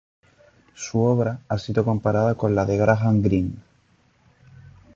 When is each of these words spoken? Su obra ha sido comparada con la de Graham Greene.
Su 0.73 1.03
obra 1.03 1.41
ha 1.47 1.59
sido 1.59 1.85
comparada 1.85 2.33
con 2.33 2.55
la 2.55 2.65
de 2.65 2.75
Graham 2.75 3.21
Greene. 3.21 3.55